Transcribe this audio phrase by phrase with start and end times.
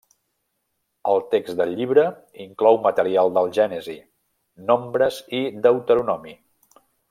[1.11, 2.05] El text del Llibre
[2.47, 3.99] inclou material de Gènesi,
[4.73, 6.39] Nombres i Deuteronomi.